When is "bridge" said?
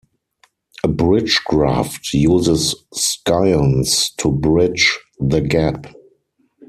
0.87-1.41, 4.31-4.97